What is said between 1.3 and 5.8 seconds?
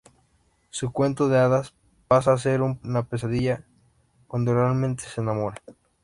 hadas pasa a ser una pesadilla cuando realmente se enamora.